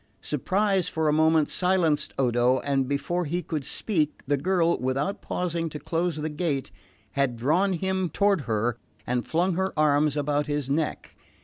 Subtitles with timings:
[0.23, 5.69] Surprise for a moment silenced Odo, and before he could speak the girl, without pausing
[5.69, 6.71] to close the gate,
[7.11, 11.15] had drawn him toward her and flung her arms about his neck.